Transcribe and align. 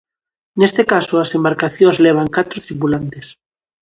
Neste 0.59 0.83
caso, 0.93 1.13
as 1.17 1.29
embarcacións 1.37 1.97
levan 2.05 2.33
catro 2.37 2.63
tripulantes. 2.65 3.25